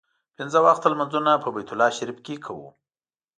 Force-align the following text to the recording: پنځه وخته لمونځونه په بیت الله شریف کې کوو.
پنځه 0.37 0.59
وخته 0.65 0.87
لمونځونه 0.91 1.31
په 1.43 1.49
بیت 1.55 1.69
الله 1.71 1.89
شریف 1.97 2.17
کې 2.25 2.35
کوو. 2.45 2.67